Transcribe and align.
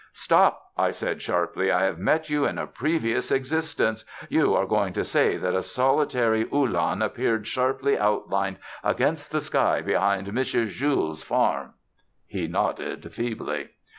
"Stop!" 0.13 0.71
I 0.75 0.89
said 0.89 1.21
sharply. 1.21 1.71
"I 1.71 1.83
have 1.83 1.99
met 1.99 2.27
you 2.27 2.43
in 2.47 2.57
a 2.57 2.65
previous 2.65 3.29
existence. 3.31 4.03
You 4.29 4.55
are 4.55 4.65
going 4.65 4.93
to 4.93 5.03
say 5.05 5.37
that 5.37 5.53
a 5.53 5.61
solitary 5.61 6.45
Uhlan 6.51 7.03
appeared 7.03 7.45
sharply 7.45 7.99
outlined 7.99 8.57
against 8.83 9.29
the 9.31 9.41
sky 9.41 9.81
behind 9.81 10.27
M. 10.27 10.43
Jules' 10.43 11.21
farm." 11.23 11.75
He 12.25 12.47
nodded 12.47 13.13
feebly. 13.13 13.69